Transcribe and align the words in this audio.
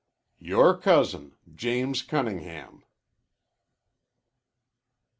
"Yore 0.39 0.75
cousin 0.75 1.35
James 1.53 2.01
Cunningham." 2.01 2.83